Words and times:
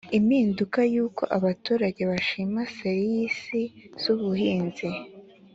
impinduka 0.17 0.79
y 0.93 0.97
uko 1.05 1.23
abaturage 1.37 2.01
bashima 2.11 2.61
ser 2.75 2.97
isi 3.25 3.61
z 4.01 4.03
ubuhinzi 4.13 4.87